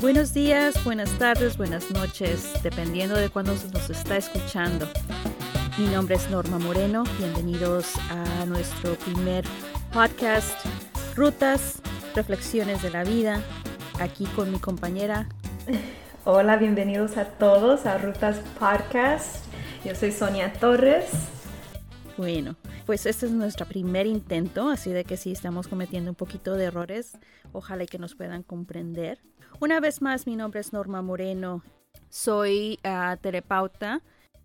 Buenos 0.00 0.32
días, 0.32 0.82
buenas 0.82 1.10
tardes, 1.18 1.58
buenas 1.58 1.90
noches, 1.90 2.54
dependiendo 2.62 3.16
de 3.16 3.28
cuándo 3.28 3.52
nos 3.52 3.90
está 3.90 4.16
escuchando. 4.16 4.88
Mi 5.76 5.88
nombre 5.88 6.14
es 6.14 6.30
Norma 6.30 6.58
Moreno, 6.58 7.04
bienvenidos 7.18 7.96
a 8.08 8.46
nuestro 8.46 8.94
primer 8.94 9.44
podcast, 9.92 10.58
Rutas, 11.14 11.82
Reflexiones 12.14 12.80
de 12.80 12.88
la 12.88 13.04
Vida, 13.04 13.42
aquí 14.00 14.24
con 14.34 14.50
mi 14.50 14.58
compañera. 14.58 15.28
Hola, 16.24 16.56
bienvenidos 16.56 17.18
a 17.18 17.26
todos 17.26 17.84
a 17.84 17.98
Rutas 17.98 18.38
Podcast. 18.58 19.44
Yo 19.84 19.94
soy 19.94 20.12
Sonia 20.12 20.50
Torres. 20.54 21.10
Bueno, 22.16 22.56
pues 22.86 23.06
este 23.06 23.26
es 23.26 23.32
nuestro 23.32 23.66
primer 23.66 24.06
intento, 24.06 24.68
así 24.68 24.90
de 24.90 25.04
que 25.04 25.16
sí 25.16 25.32
estamos 25.32 25.68
cometiendo 25.68 26.10
un 26.10 26.16
poquito 26.16 26.54
de 26.54 26.64
errores. 26.64 27.18
Ojalá 27.52 27.86
que 27.86 27.98
nos 27.98 28.14
puedan 28.14 28.42
comprender. 28.42 29.20
Una 29.60 29.80
vez 29.80 30.02
más, 30.02 30.26
mi 30.26 30.36
nombre 30.36 30.60
es 30.60 30.72
Norma 30.72 31.02
Moreno. 31.02 31.62
Soy 32.08 32.78
uh, 32.84 33.16
terapeuta. 33.20 34.02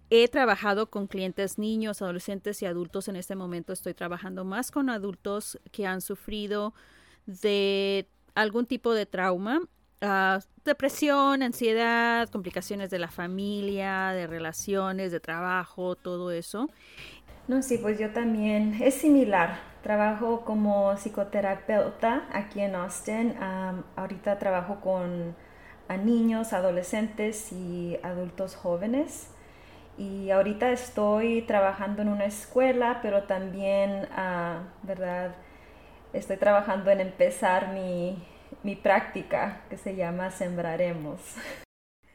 He 0.09 0.27
trabajado 0.27 0.89
con 0.89 1.07
clientes 1.07 1.57
niños, 1.57 2.01
adolescentes 2.01 2.61
y 2.61 2.65
adultos. 2.65 3.07
En 3.07 3.15
este 3.15 3.35
momento 3.35 3.73
estoy 3.73 3.93
trabajando 3.93 4.45
más 4.45 4.71
con 4.71 4.89
adultos 4.89 5.59
que 5.71 5.87
han 5.87 6.01
sufrido 6.01 6.73
de 7.25 8.07
algún 8.35 8.65
tipo 8.65 8.93
de 8.93 9.05
trauma 9.05 9.61
Uh, 10.01 10.39
depresión, 10.65 11.41
ansiedad, 11.41 12.29
complicaciones 12.29 12.89
de 12.89 12.99
la 12.99 13.07
familia, 13.07 14.09
de 14.09 14.27
relaciones, 14.27 15.11
de 15.11 15.21
trabajo, 15.21 15.95
todo 15.95 16.31
eso. 16.31 16.69
No, 17.47 17.61
sí, 17.61 17.77
pues 17.77 17.99
yo 17.99 18.09
también, 18.09 18.81
es 18.81 18.95
similar. 18.95 19.59
Trabajo 19.83 20.41
como 20.45 20.95
psicoterapeuta 20.97 22.27
aquí 22.33 22.59
en 22.61 22.73
Austin. 22.73 23.35
ahorita 23.95 24.39
trabajo 24.39 24.81
con 24.81 25.35
niños, 26.03 26.53
adolescentes 26.53 27.51
y 27.51 27.97
adultos 28.01 28.55
jóvenes. 28.55 29.27
Y 29.97 30.31
ahorita 30.31 30.71
estoy 30.71 31.43
trabajando 31.43 32.01
en 32.01 32.09
una 32.09 32.25
escuela, 32.25 32.99
pero 33.03 33.23
también, 33.23 34.07
uh, 34.11 34.63
¿verdad? 34.83 35.35
Estoy 36.13 36.37
trabajando 36.37 36.89
en 36.89 36.99
empezar 36.99 37.73
mi, 37.73 38.17
mi 38.63 38.75
práctica 38.75 39.61
que 39.69 39.77
se 39.77 39.95
llama 39.95 40.31
Sembraremos. 40.31 41.19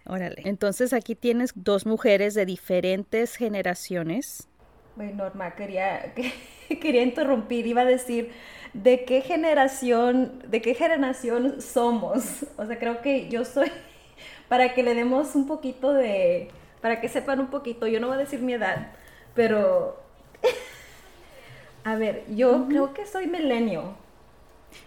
Órale. 0.05 0.43
Entonces 0.45 0.93
aquí 0.93 1.15
tienes 1.15 1.53
dos 1.55 1.87
mujeres 1.87 2.35
de 2.35 2.45
diferentes 2.45 3.37
generaciones 3.37 4.50
bueno, 4.97 5.25
Norma, 5.25 5.55
quería, 5.55 6.15
quería 6.81 7.03
interrumpir, 7.03 7.67
iba 7.67 7.83
a 7.83 7.87
decir, 7.87 8.33
¿de 8.73 9.05
qué 9.05 9.21
generación, 9.23 10.43
de 10.47 10.61
qué 10.61 10.75
generación 10.75 11.61
somos? 11.61 12.47
O 12.57 12.67
sea, 12.67 12.79
creo 12.79 13.01
que 13.03 13.29
yo 13.29 13.45
soy, 13.45 13.71
para 14.49 14.75
que 14.75 14.83
le 14.83 14.95
demos 14.95 15.35
un 15.35 15.47
poquito 15.47 15.93
de, 15.93 16.51
para 16.81 17.01
que 17.01 17.09
sepan 17.09 17.41
un 17.41 17.49
poquito, 17.49 17.87
yo 17.87 18.01
no 18.01 18.09
voy 18.09 18.17
a 18.17 18.21
decir 18.21 18.41
mi 18.41 18.53
edad, 18.53 18.93
pero, 19.35 20.01
a 21.85 21.95
ver, 21.97 22.25
yo 22.29 22.67
creo 22.69 22.93
que 22.95 23.07
soy 23.07 23.27
milenio. 23.27 23.95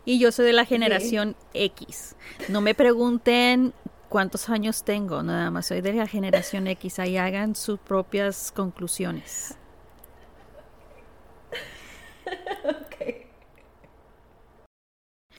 Y 0.06 0.18
yo 0.18 0.32
soy 0.32 0.46
de 0.46 0.54
la 0.54 0.64
generación 0.64 1.36
X. 1.54 2.16
No 2.48 2.62
me 2.62 2.74
pregunten 2.74 3.74
cuántos 4.08 4.50
años 4.50 4.84
tengo, 4.84 5.24
nada 5.24 5.52
más 5.52 5.66
soy 5.66 5.82
de 5.82 5.92
la 5.92 6.08
generación 6.08 6.68
X. 6.68 7.00
Ahí 7.00 7.18
hagan 7.18 7.56
sus 7.56 7.80
propias 7.80 8.54
conclusiones. 8.54 9.58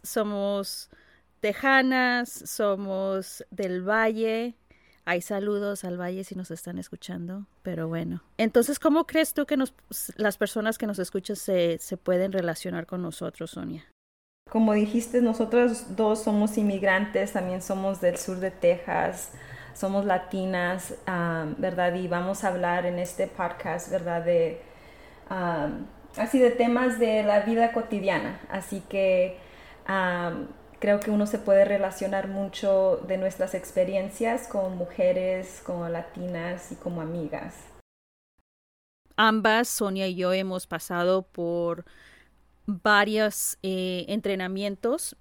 Somos 0.02 0.90
tejanas, 1.40 2.30
somos 2.30 3.44
del 3.50 3.82
valle. 3.88 4.54
Hay 5.06 5.20
saludos 5.20 5.84
al 5.84 6.00
valle 6.00 6.24
si 6.24 6.34
nos 6.34 6.50
están 6.50 6.78
escuchando, 6.78 7.46
pero 7.62 7.88
bueno. 7.88 8.22
Entonces, 8.38 8.78
¿cómo 8.78 9.06
crees 9.06 9.34
tú 9.34 9.44
que 9.44 9.56
nos, 9.56 9.74
las 10.16 10.38
personas 10.38 10.78
que 10.78 10.86
nos 10.86 10.98
escuchan 10.98 11.36
se, 11.36 11.78
pueden 12.02 12.32
relacionar 12.32 12.86
con 12.86 13.02
nosotros, 13.02 13.50
Sonia? 13.50 13.84
Como 14.50 14.72
dijiste, 14.72 15.20
nosotros 15.20 15.96
dos 15.96 16.22
somos 16.22 16.56
inmigrantes, 16.56 17.32
también 17.32 17.60
somos 17.60 18.00
del 18.00 18.16
sur 18.16 18.38
de 18.38 18.50
Texas, 18.50 19.32
somos 19.74 20.06
latinas, 20.06 20.94
¿verdad? 21.58 21.94
Y 21.94 22.08
vamos 22.08 22.44
a 22.44 22.48
hablar 22.48 22.86
en 22.86 22.98
este 22.98 23.26
podcast, 23.26 23.90
¿verdad? 23.90 24.24
De 24.24 24.62
así 26.16 26.38
de 26.38 26.50
temas 26.50 26.98
de 26.98 27.22
la 27.22 27.40
vida 27.40 27.72
cotidiana. 27.72 28.40
Así 28.50 28.80
que 28.88 29.38
creo 30.78 31.00
que 31.00 31.10
uno 31.10 31.26
se 31.26 31.38
puede 31.38 31.64
relacionar 31.64 32.28
mucho 32.28 33.00
de 33.06 33.18
nuestras 33.18 33.54
experiencias 33.54 34.48
con 34.48 34.76
mujeres, 34.76 35.62
como 35.64 35.88
latinas 35.88 36.72
y 36.72 36.76
como 36.76 37.00
amigas. 37.00 37.54
Ambas, 39.16 39.68
Sonia 39.68 40.08
y 40.08 40.16
yo, 40.16 40.32
hemos 40.32 40.66
pasado 40.66 41.22
por 41.22 41.84
varios 42.66 43.58
eh, 43.62 44.06
entrenamientos. 44.08 45.16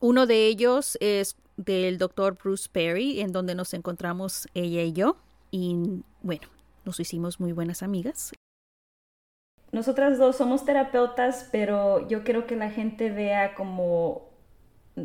Uno 0.00 0.26
de 0.26 0.46
ellos 0.46 0.96
es 1.00 1.36
del 1.56 1.98
doctor 1.98 2.38
Bruce 2.42 2.68
Perry, 2.72 3.20
en 3.20 3.32
donde 3.32 3.54
nos 3.54 3.74
encontramos 3.74 4.48
ella 4.54 4.82
y 4.82 4.92
yo. 4.92 5.16
Y 5.50 6.02
bueno, 6.22 6.48
nos 6.86 6.98
hicimos 6.98 7.38
muy 7.38 7.52
buenas 7.52 7.82
amigas 7.82 8.32
nosotras 9.72 10.18
dos 10.18 10.36
somos 10.36 10.66
terapeutas, 10.66 11.48
pero 11.50 12.06
yo 12.06 12.24
quiero 12.24 12.46
que 12.46 12.56
la 12.56 12.70
gente 12.70 13.10
vea 13.10 13.54
como 13.54 14.30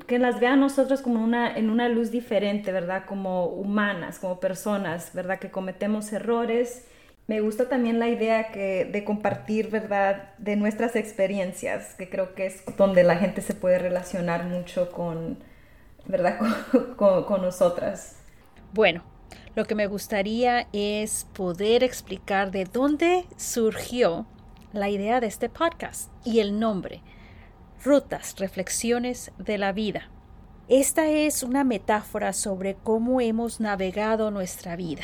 que 0.05 0.19
las 0.19 0.41
vea 0.41 0.53
a 0.53 0.55
nosotros 0.57 1.01
como 1.01 1.23
una 1.23 1.55
en 1.55 1.69
una 1.69 1.87
luz 1.87 2.11
diferente, 2.11 2.73
¿verdad? 2.73 3.05
Como 3.05 3.45
humanas, 3.45 4.19
como 4.19 4.41
personas, 4.41 5.11
¿verdad? 5.13 5.39
Que 5.39 5.49
cometemos 5.49 6.11
errores. 6.11 6.85
Me 7.27 7.39
gusta 7.39 7.69
también 7.69 7.97
la 7.97 8.09
idea 8.09 8.51
que, 8.51 8.83
de 8.83 9.05
compartir, 9.05 9.69
¿verdad? 9.69 10.33
De 10.37 10.57
nuestras 10.57 10.97
experiencias, 10.97 11.95
que 11.95 12.09
creo 12.09 12.35
que 12.35 12.47
es 12.47 12.63
donde 12.77 13.03
la 13.03 13.15
gente 13.15 13.41
se 13.41 13.53
puede 13.53 13.79
relacionar 13.79 14.43
mucho 14.43 14.91
con, 14.91 15.37
¿verdad? 16.05 16.37
con, 16.97 17.23
con 17.23 17.41
nosotras. 17.41 18.17
Bueno, 18.73 19.05
lo 19.55 19.63
que 19.63 19.75
me 19.75 19.87
gustaría 19.87 20.67
es 20.73 21.25
poder 21.33 21.83
explicar 21.83 22.51
de 22.51 22.65
dónde 22.65 23.25
surgió 23.37 24.27
la 24.77 24.89
idea 24.89 25.19
de 25.19 25.27
este 25.27 25.49
podcast 25.49 26.11
y 26.23 26.39
el 26.39 26.59
nombre, 26.59 27.01
Rutas, 27.83 28.37
Reflexiones 28.37 29.31
de 29.37 29.57
la 29.57 29.71
Vida. 29.71 30.09
Esta 30.67 31.09
es 31.09 31.43
una 31.43 31.63
metáfora 31.63 32.33
sobre 32.33 32.75
cómo 32.75 33.19
hemos 33.19 33.59
navegado 33.59 34.31
nuestra 34.31 34.75
vida. 34.75 35.03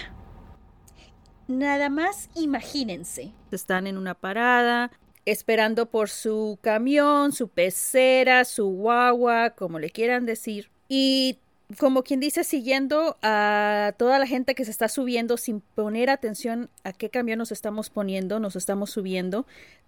Nada 1.47 1.89
más 1.89 2.29
imagínense. 2.35 3.33
Están 3.51 3.87
en 3.87 3.97
una 3.97 4.13
parada, 4.13 4.91
esperando 5.25 5.87
por 5.87 6.09
su 6.09 6.59
camión, 6.61 7.31
su 7.31 7.47
pecera, 7.47 8.45
su 8.45 8.67
guagua, 8.67 9.51
como 9.51 9.79
le 9.79 9.89
quieran 9.89 10.25
decir, 10.25 10.69
y 10.87 11.39
como 11.79 12.03
quien 12.03 12.19
dice, 12.19 12.43
siguiendo 12.43 13.17
a 13.21 13.93
toda 13.97 14.19
la 14.19 14.27
gente 14.27 14.55
que 14.55 14.65
se 14.65 14.71
está 14.71 14.87
subiendo 14.87 15.37
sin 15.37 15.61
poner 15.61 16.09
atención 16.09 16.69
a 16.83 16.93
qué 16.93 17.09
cambio 17.09 17.37
nos 17.37 17.51
estamos 17.51 17.89
poniendo, 17.89 18.39
nos 18.39 18.55
estamos 18.55 18.91
subiendo, 18.91 19.45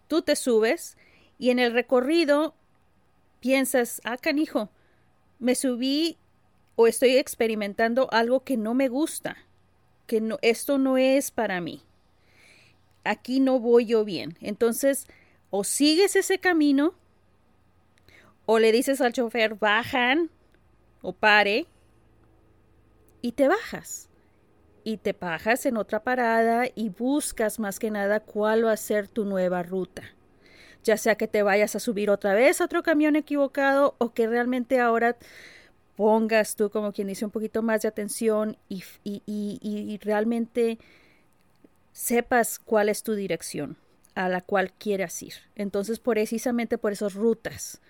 tú 0.07 0.22
te 0.22 0.35
subes 0.35 0.97
y 1.38 1.50
en 1.50 1.59
el 1.59 1.73
recorrido 1.73 2.55
piensas, 3.40 4.02
ah, 4.05 4.17
canijo, 4.17 4.70
me 5.40 5.55
subí 5.55 6.17
o 6.76 6.87
estoy 6.87 7.17
experimentando 7.17 8.08
algo 8.11 8.43
que 8.43 8.58
no 8.58 8.73
me 8.73 8.87
gusta, 8.87 9.37
que 10.08 10.22
no, 10.22 10.37
esto 10.41 10.78
no 10.78 10.97
es 10.97 11.32
para 11.32 11.61
mí. 11.61 11.84
Aquí 13.03 13.40
no 13.40 13.59
voy 13.59 13.85
yo 13.85 14.03
bien. 14.03 14.37
Entonces, 14.41 15.08
o 15.49 15.64
sigues 15.64 16.16
ese 16.16 16.40
camino, 16.40 16.96
o 18.46 18.59
le 18.59 18.72
dices 18.72 19.02
al 19.02 19.14
chofer, 19.14 19.55
bajan, 19.55 20.29
o 21.02 21.14
pare, 21.14 21.67
y 23.25 23.31
te 23.31 23.47
bajas. 23.47 24.07
Y 24.83 24.97
te 24.97 25.13
bajas 25.13 25.66
en 25.66 25.77
otra 25.77 26.03
parada 26.03 26.67
y 26.75 26.89
buscas 26.89 27.57
más 27.57 27.79
que 27.79 27.89
nada 27.89 28.19
cuál 28.19 28.67
va 28.67 28.73
a 28.73 28.77
ser 28.77 29.07
tu 29.07 29.25
nueva 29.25 29.63
ruta. 29.63 30.03
Ya 30.83 30.95
sea 30.95 31.16
que 31.16 31.27
te 31.27 31.41
vayas 31.41 31.75
a 31.75 31.79
subir 31.79 32.11
otra 32.11 32.35
vez 32.35 32.61
a 32.61 32.66
otro 32.66 32.83
camión 32.83 33.16
equivocado 33.16 33.95
o 33.97 34.13
que 34.13 34.27
realmente 34.27 34.79
ahora 34.79 35.17
pongas 35.95 36.55
tú, 36.55 36.69
como 36.69 36.93
quien 36.93 37.07
dice, 37.07 37.25
un 37.25 37.31
poquito 37.31 37.63
más 37.63 37.81
de 37.81 37.87
atención 37.87 38.57
y, 38.69 38.83
y, 39.03 39.23
y 39.25 39.97
realmente 40.03 40.77
sepas 41.93 42.59
cuál 42.59 42.89
es 42.89 43.01
tu 43.01 43.16
dirección 43.16 43.75
a 44.13 44.29
la 44.29 44.41
cual 44.41 44.72
quieras 44.72 45.23
ir. 45.23 45.33
Entonces, 45.55 45.97
precisamente 45.97 46.77
por 46.77 46.91
esas 46.91 47.16
rutas, 47.16 47.81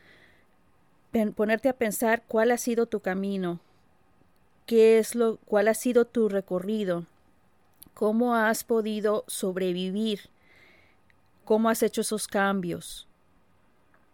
ponerte 1.36 1.68
a 1.68 1.74
pensar 1.74 2.24
cuál 2.26 2.52
ha 2.52 2.58
sido 2.58 2.86
tu 2.86 3.02
camino, 3.02 3.60
qué 4.66 4.98
es 5.00 5.16
lo, 5.16 5.38
cuál 5.38 5.68
ha 5.68 5.74
sido 5.74 6.06
tu 6.06 6.30
recorrido, 6.30 7.06
cómo 7.94 8.36
has 8.36 8.64
podido 8.64 9.24
sobrevivir, 9.28 10.30
cómo 11.44 11.70
has 11.70 11.84
hecho 11.84 12.02
esos 12.02 12.28
cambios, 12.28 13.08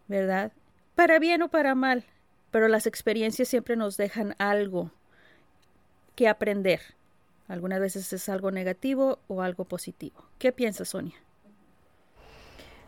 ¿verdad? 0.07 0.51
Para 0.95 1.19
bien 1.19 1.41
o 1.41 1.49
para 1.49 1.75
mal, 1.75 2.03
pero 2.51 2.67
las 2.67 2.85
experiencias 2.85 3.47
siempre 3.47 3.75
nos 3.75 3.97
dejan 3.97 4.35
algo 4.37 4.91
que 6.15 6.27
aprender. 6.27 6.81
Algunas 7.47 7.79
veces 7.79 8.11
es 8.13 8.29
algo 8.29 8.51
negativo 8.51 9.19
o 9.27 9.41
algo 9.41 9.65
positivo. 9.65 10.23
¿Qué 10.37 10.51
piensas, 10.51 10.89
Sonia? 10.89 11.15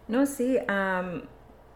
No, 0.07 0.25
sí, 0.25 0.57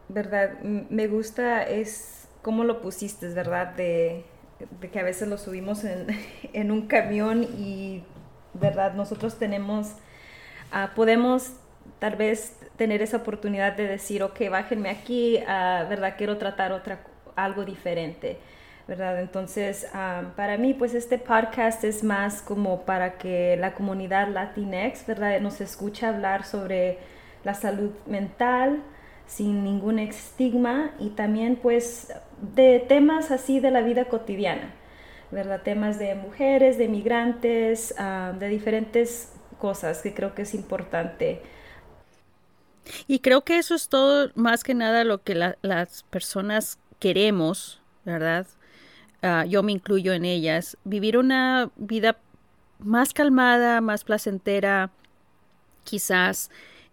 verdad, 0.08 0.60
me 0.60 1.06
gusta 1.06 1.62
es 1.64 2.28
cómo 2.42 2.64
lo 2.64 2.80
pusiste, 2.80 3.28
¿verdad? 3.28 3.74
De, 3.74 4.24
que 4.92 4.98
a 4.98 5.02
veces 5.02 5.28
lo 5.28 5.38
subimos 5.38 5.84
en, 6.52 6.70
un 6.70 6.86
camión 6.86 7.44
y, 7.44 8.02
¿verdad? 8.54 8.94
Nosotros 8.94 9.38
tenemos, 9.38 9.94
ah, 10.72 10.92
podemos 10.94 11.52
tal 11.98 12.16
vez 12.16 12.56
tener 12.76 13.02
esa 13.02 13.18
oportunidad 13.18 13.76
de 13.76 13.86
decir, 13.86 14.22
ok, 14.22 14.40
bájenme 14.50 14.90
aquí, 14.90 15.38
ah, 15.46 15.86
¿verdad? 15.88 16.14
Quiero 16.16 16.38
tratar 16.38 16.72
otra, 16.72 17.00
algo 17.36 17.64
diferente. 17.64 18.38
¿verdad? 18.86 19.20
Entonces, 19.20 19.86
ah, 19.92 20.32
para 20.34 20.56
mí, 20.56 20.72
pues 20.72 20.94
este 20.94 21.18
podcast 21.18 21.84
es 21.84 22.02
más 22.02 22.40
como 22.40 22.86
para 22.86 23.18
que 23.18 23.54
la 23.58 23.74
comunidad 23.74 24.28
Latinx, 24.28 25.06
¿verdad? 25.06 25.38
Nos 25.40 25.60
escuche 25.60 26.06
hablar 26.06 26.46
sobre 26.46 26.98
la 27.44 27.52
salud 27.52 27.90
mental 28.06 28.82
sin 29.26 29.62
ningún 29.62 29.98
estigma 29.98 30.92
y 30.98 31.10
también 31.10 31.56
pues 31.56 32.10
de 32.54 32.80
temas 32.80 33.30
así 33.30 33.60
de 33.60 33.70
la 33.70 33.80
vida 33.82 34.06
cotidiana, 34.06 34.74
¿verdad? 35.30 35.62
Temas 35.62 35.98
de 35.98 36.14
mujeres, 36.14 36.78
de 36.78 36.88
migrantes, 36.88 37.94
ah, 37.98 38.32
de 38.38 38.48
diferentes 38.48 39.32
cosas 39.58 40.02
que 40.02 40.14
creo 40.14 40.34
que 40.34 40.42
es 40.42 40.54
importante. 40.54 41.42
Y 43.06 43.18
creo 43.20 43.42
que 43.42 43.58
eso 43.58 43.74
es 43.74 43.88
todo, 43.88 44.30
más 44.34 44.64
que 44.64 44.74
nada, 44.74 45.04
lo 45.04 45.22
que 45.22 45.34
las 45.34 46.02
personas 46.04 46.78
queremos, 46.98 47.82
¿verdad? 48.04 48.46
Ah, 49.22 49.44
yo 49.46 49.62
me 49.62 49.72
incluyo 49.72 50.12
en 50.12 50.24
ellas, 50.24 50.76
vivir 50.84 51.18
una 51.18 51.70
vida 51.76 52.18
más 52.78 53.12
calmada, 53.12 53.80
más 53.80 54.04
placentera, 54.04 54.90
quizás. 55.84 56.50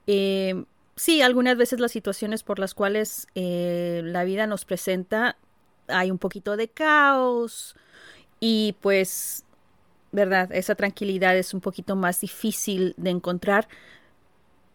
Eh, 0.08 0.66
sí, 0.96 1.22
algunas 1.22 1.58
veces 1.58 1.80
las 1.80 1.92
situaciones 1.92 2.44
por 2.44 2.60
las 2.60 2.74
cuales 2.74 3.28
eh, 3.36 4.02
la 4.04 4.24
vida 4.24 4.48
nos 4.48 4.66
presenta, 4.66 5.38
hay 5.88 6.12
un 6.12 6.18
poquito 6.18 6.58
de 6.58 6.68
caos 6.68 7.76
y 8.40 8.76
pues, 8.82 9.46
¿verdad? 10.12 10.52
Esa 10.52 10.76
tranquilidad 10.76 11.38
es 11.38 11.54
un 11.54 11.62
poquito 11.62 11.96
más 11.96 12.22
difícil 12.22 12.94
de 12.98 13.12
encontrar, 13.12 13.68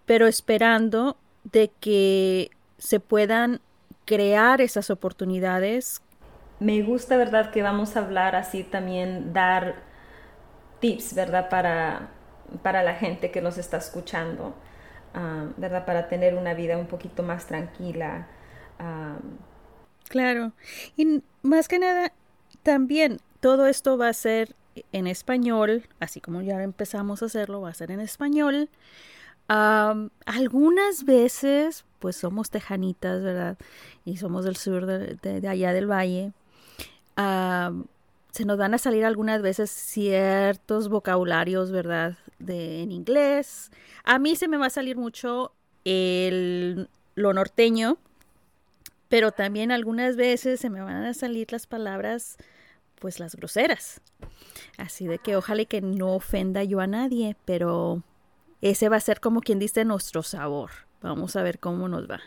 pero 0.06 0.26
esperando 0.26 1.16
de 1.44 1.70
que 1.80 2.50
se 2.78 3.00
puedan 3.00 3.60
crear 4.04 4.60
esas 4.60 4.90
oportunidades 4.90 6.02
me 6.60 6.82
gusta, 6.82 7.16
¿verdad? 7.16 7.50
Que 7.50 7.62
vamos 7.62 7.96
a 7.96 8.00
hablar 8.00 8.36
así 8.36 8.64
también, 8.64 9.32
dar 9.32 9.76
tips, 10.80 11.14
¿verdad? 11.14 11.48
Para, 11.48 12.10
para 12.62 12.82
la 12.82 12.94
gente 12.94 13.30
que 13.30 13.40
nos 13.40 13.58
está 13.58 13.78
escuchando, 13.78 14.54
ah, 15.14 15.46
¿verdad? 15.56 15.84
Para 15.84 16.08
tener 16.08 16.34
una 16.34 16.54
vida 16.54 16.76
un 16.78 16.86
poquito 16.86 17.22
más 17.22 17.46
tranquila. 17.46 18.26
Ah. 18.78 19.18
Claro. 20.08 20.52
Y 20.96 21.22
más 21.42 21.68
que 21.68 21.78
nada, 21.78 22.12
también 22.62 23.18
todo 23.40 23.66
esto 23.66 23.96
va 23.96 24.08
a 24.08 24.12
ser 24.12 24.54
en 24.92 25.06
español, 25.06 25.88
así 25.98 26.20
como 26.20 26.42
ya 26.42 26.62
empezamos 26.62 27.22
a 27.22 27.26
hacerlo, 27.26 27.60
va 27.60 27.70
a 27.70 27.74
ser 27.74 27.90
en 27.90 28.00
español. 28.00 28.68
algunas 30.26 31.04
veces, 31.04 31.84
pues 31.98 32.16
somos 32.16 32.50
tejanitas, 32.50 33.22
¿verdad? 33.22 33.58
Y 34.04 34.16
somos 34.16 34.44
del 34.44 34.56
sur 34.56 34.86
de 34.86 35.48
allá 35.48 35.72
del 35.72 35.90
valle 35.90 36.32
se 38.30 38.44
nos 38.44 38.58
van 38.58 38.74
a 38.74 38.78
salir 38.78 39.04
algunas 39.04 39.42
veces 39.42 39.70
ciertos 39.70 40.88
vocabularios, 40.88 41.70
¿verdad? 41.70 42.16
De, 42.38 42.82
en 42.82 42.92
inglés. 42.92 43.70
A 44.04 44.18
mí 44.18 44.36
se 44.36 44.48
me 44.48 44.56
va 44.56 44.66
a 44.66 44.70
salir 44.70 44.96
mucho 44.96 45.52
el, 45.84 46.88
lo 47.14 47.32
norteño, 47.32 47.98
pero 49.08 49.32
también 49.32 49.72
algunas 49.72 50.16
veces 50.16 50.60
se 50.60 50.70
me 50.70 50.80
van 50.80 51.04
a 51.04 51.14
salir 51.14 51.50
las 51.50 51.66
palabras, 51.66 52.36
pues 52.96 53.18
las 53.18 53.34
groseras. 53.34 54.00
Así 54.78 55.06
de 55.06 55.18
que 55.18 55.36
ojalá 55.36 55.64
que 55.64 55.80
no 55.80 56.14
ofenda 56.14 56.62
yo 56.62 56.80
a 56.80 56.86
nadie, 56.86 57.36
pero 57.44 58.02
ese 58.60 58.88
va 58.88 58.96
a 58.96 59.00
ser 59.00 59.20
como 59.20 59.40
quien 59.40 59.58
dice 59.58 59.84
nuestro 59.84 60.22
sabor. 60.22 60.70
Vamos 61.02 61.34
a 61.34 61.42
ver 61.42 61.58
cómo 61.58 61.88
nos 61.88 62.08
va. 62.08 62.20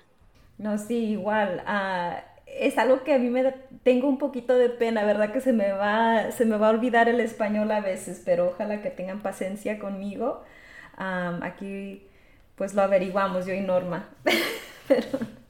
No, 0.58 0.78
sí, 0.78 0.96
igual. 0.96 1.64
Uh 1.66 2.33
es 2.60 2.78
algo 2.78 3.04
que 3.04 3.14
a 3.14 3.20
mí 3.20 3.30
me 3.30 3.54
tengo 3.84 4.08
un 4.08 4.18
poquito 4.18 4.56
de 4.56 4.70
pena, 4.70 5.06
¿verdad? 5.06 5.32
Que 5.32 5.42
se 5.42 5.54
me 5.54 5.72
va, 5.72 6.32
se 6.32 6.46
me 6.46 6.58
va 6.58 6.68
a 6.68 6.72
olvidar 6.72 7.10
el 7.10 7.20
español 7.20 7.72
a 7.72 7.82
veces, 7.82 8.22
pero 8.24 8.50
ojalá 8.50 8.82
que 8.82 8.90
tengan 8.90 9.22
paciencia 9.22 9.80
conmigo. 9.80 10.44
aquí 10.98 12.08
pues 12.56 12.76
lo 12.76 12.84
averiguamos 12.84 13.46
yo 13.46 13.54
y 13.54 13.62
Norma. 13.62 14.10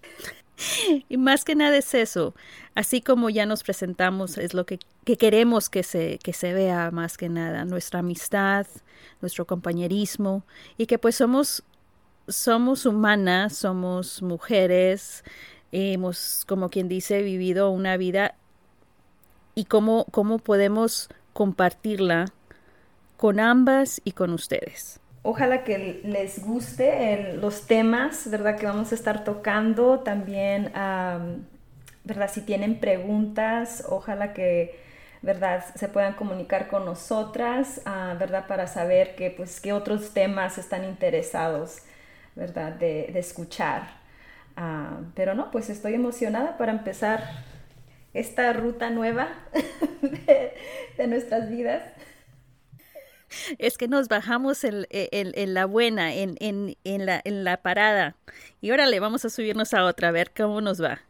Y 1.09 1.17
más 1.17 1.43
que 1.43 1.55
nada 1.55 1.77
es 1.77 1.93
eso, 1.93 2.33
así 2.75 3.01
como 3.01 3.29
ya 3.29 3.45
nos 3.45 3.63
presentamos, 3.63 4.37
es 4.37 4.53
lo 4.53 4.65
que, 4.65 4.79
que, 5.03 5.17
queremos 5.17 5.69
que 5.69 5.83
se, 5.83 6.19
que 6.19 6.33
se 6.33 6.53
vea 6.53 6.91
más 6.91 7.17
que 7.17 7.29
nada, 7.29 7.65
nuestra 7.65 7.99
amistad, 7.99 8.67
nuestro 9.21 9.45
compañerismo 9.45 10.45
y 10.77 10.85
que 10.85 10.97
pues 10.97 11.15
somos, 11.15 11.63
somos 12.27 12.85
humanas, 12.85 13.57
somos 13.57 14.21
mujeres, 14.21 15.23
hemos, 15.73 16.45
como 16.47 16.69
quien 16.69 16.87
dice, 16.87 17.21
vivido 17.21 17.71
una 17.71 17.97
vida 17.97 18.35
y 19.55 19.65
cómo, 19.65 20.05
cómo 20.11 20.39
podemos 20.39 21.09
compartirla 21.33 22.25
con 23.17 23.39
ambas 23.39 24.01
y 24.03 24.11
con 24.11 24.31
ustedes. 24.31 24.99
Ojalá 25.23 25.63
que 25.63 26.01
les 26.03 26.45
guste 26.45 27.33
los 27.37 27.65
temas, 27.65 28.29
¿verdad? 28.29 28.57
Que 28.57 28.65
vamos 28.65 28.91
a 28.91 28.95
estar 28.95 29.23
tocando. 29.23 29.99
También, 29.99 30.71
¿verdad? 32.03 32.29
Si 32.31 32.41
tienen 32.41 32.79
preguntas, 32.79 33.85
ojalá 33.89 34.33
que, 34.33 34.77
¿verdad? 35.21 35.63
Se 35.75 35.87
puedan 35.87 36.13
comunicar 36.15 36.67
con 36.67 36.85
nosotras, 36.85 37.81
ah, 37.85 38.15
¿verdad? 38.19 38.47
Para 38.47 38.67
saber 38.67 39.15
que, 39.15 39.31
pues, 39.31 39.61
qué 39.61 39.71
otros 39.71 40.13
temas 40.13 40.57
están 40.57 40.83
interesados, 40.83 41.79
¿verdad? 42.35 42.73
de 42.73 43.17
escuchar. 43.17 44.02
Ah, 44.55 45.01
pero 45.15 45.33
no, 45.33 45.51
pues 45.51 45.69
estoy 45.69 45.95
emocionada 45.95 46.57
para 46.57 46.71
empezar 46.71 47.23
esta 48.13 48.53
ruta 48.53 48.89
nueva 48.89 49.29
de, 50.97 51.07
nuestras 51.07 51.49
vidas. 51.49 51.83
Es 53.57 53.77
que 53.77 53.87
nos 53.87 54.09
bajamos 54.09 54.63
en, 54.63 54.85
la 55.53 55.65
buena, 55.65 56.13
en, 56.13 56.75
la, 56.85 57.57
parada. 57.57 58.15
Y 58.61 58.71
órale, 58.71 58.99
vamos 58.99 59.25
a 59.25 59.29
subirnos 59.31 59.73
a 59.73 59.85
otra, 59.85 60.09
a 60.09 60.11
ver 60.11 60.31
cómo 60.35 60.61
nos 60.61 60.81
va. 60.81 61.01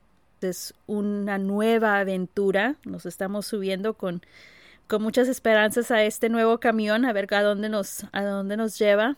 Es 0.41 0.73
una 0.87 1.37
nueva 1.37 1.99
aventura. 1.99 2.75
Nos 2.85 3.05
estamos 3.05 3.45
subiendo 3.45 3.95
con, 3.95 4.21
con 4.87 5.01
muchas 5.01 5.27
esperanzas 5.27 5.91
a 5.91 6.03
este 6.03 6.29
nuevo 6.29 6.59
camión, 6.59 7.03
a 7.03 7.11
ver 7.11 7.33
a 7.33 7.43
dónde 7.43 7.67
nos, 7.67 8.05
a 8.13 8.23
dónde 8.23 8.55
nos 8.55 8.79
lleva 8.79 9.17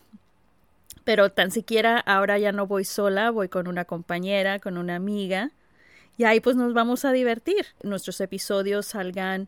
pero 1.06 1.30
tan 1.30 1.52
siquiera 1.52 2.00
ahora 2.00 2.36
ya 2.36 2.50
no 2.50 2.66
voy 2.66 2.84
sola, 2.84 3.30
voy 3.30 3.48
con 3.48 3.68
una 3.68 3.84
compañera, 3.84 4.58
con 4.58 4.76
una 4.76 4.96
amiga, 4.96 5.52
y 6.18 6.24
ahí 6.24 6.40
pues 6.40 6.56
nos 6.56 6.74
vamos 6.74 7.04
a 7.04 7.12
divertir. 7.12 7.64
Nuestros 7.84 8.20
episodios 8.20 8.86
salgan 8.86 9.46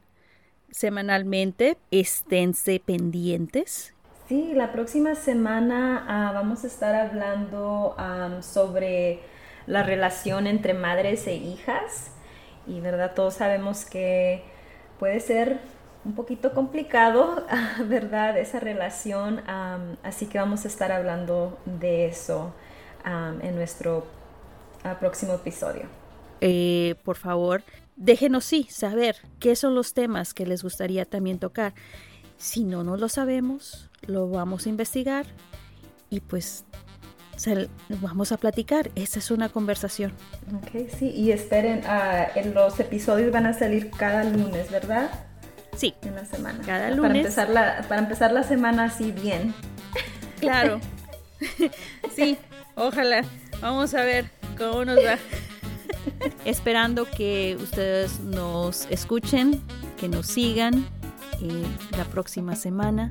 semanalmente, 0.71 1.77
esténse 1.91 2.79
pendientes. 2.79 3.93
Sí, 4.29 4.53
la 4.55 4.71
próxima 4.71 5.17
semana 5.17 6.05
ah, 6.07 6.31
vamos 6.33 6.63
a 6.63 6.69
estar 6.69 6.95
hablando 6.95 7.97
sobre 8.41 9.19
la 9.67 9.83
relación 9.83 10.47
entre 10.47 10.75
madres 10.75 11.27
e 11.27 11.35
hijas 11.35 12.13
y 12.69 12.81
verdad 12.81 13.15
todos 13.17 13.35
sabemos 13.35 13.85
que 13.85 14.45
puede 15.01 15.19
ser 15.19 15.59
un 16.09 16.15
poquito 16.15 16.55
complicado, 16.55 17.45
¿verdad? 17.87 18.39
Esa 18.39 18.59
relación. 18.59 19.43
así 20.03 20.27
que 20.27 20.39
vamos 20.39 20.65
a 20.65 20.69
estar 20.69 20.91
hablando 20.91 21.59
de 21.67 22.07
eso 22.07 22.53
en 23.43 23.55
nuestro 23.55 24.07
ah, 24.85 24.97
próximo 24.99 25.35
episodio. 25.35 25.85
Eh, 26.41 26.95
por 27.05 27.17
favor, 27.17 27.63
déjenos 27.97 28.45
sí 28.45 28.67
saber 28.71 29.17
qué 29.39 29.55
son 29.55 29.75
los 29.75 29.95
temas 29.95 30.35
que 30.35 30.47
les 30.47 30.63
gustaría 30.63 31.05
también 31.05 31.39
tocar. 31.39 31.75
Si 32.39 32.65
no 32.65 32.85
nos 32.85 33.01
lo 33.01 33.09
sabemos, 33.09 33.91
lo 34.07 34.29
vamos 34.29 34.67
a 34.67 34.69
investigar 34.69 35.27
y 36.11 36.21
pues 36.21 36.65
vamos 38.01 38.33
a 38.33 38.37
platicar. 38.37 38.91
Esa 38.95 39.19
es 39.19 39.31
una 39.31 39.49
conversación. 39.49 40.13
Ok, 40.55 40.89
sí, 40.99 41.11
y 41.11 41.33
esperen, 41.33 41.83
uh, 41.85 42.39
en 42.39 42.55
los 42.55 42.81
episodios 42.81 43.31
van 43.31 43.47
a 43.47 43.53
salir 43.53 43.91
cada 43.91 44.25
lunes, 44.25 44.71
¿verdad? 44.71 45.28
Sí. 45.79 45.95
En 46.03 46.17
la 46.17 46.25
semana. 46.25 46.59
Cada 46.67 46.91
lunes. 46.91 47.03
Para 47.03 47.19
empezar 47.19 47.51
la, 47.51 47.85
para 47.89 48.01
empezar 48.03 48.33
la 48.33 48.43
semana 48.43 48.85
así 48.85 49.13
bien. 49.13 49.55
Claro. 50.41 50.81
sí, 52.15 52.39
ojalá. 52.77 53.25
Vamos 53.61 53.93
a 53.95 54.05
ver 54.05 54.31
cómo 54.57 54.85
nos 54.85 54.99
va. 54.99 55.19
Esperando 56.45 57.11
que 57.11 57.57
ustedes 57.61 58.21
nos 58.21 58.87
escuchen, 58.89 59.61
que 59.99 60.09
nos 60.09 60.29
sigan 60.29 60.87
eh, 61.43 61.65
la 61.97 62.05
próxima 62.05 62.55
semana. 62.55 63.11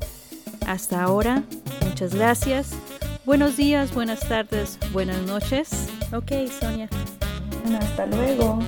Hasta 0.66 1.04
ahora, 1.04 1.44
muchas 1.86 2.16
gracias. 2.16 2.72
Buenos 3.26 3.58
días, 3.58 3.94
buenas 3.94 4.22
tardes, 4.22 4.80
buenas 4.94 5.22
noches. 5.24 5.90
Ok, 6.14 6.32
Sonia. 6.62 6.88
Hasta 7.78 8.06
luego. 8.06 8.60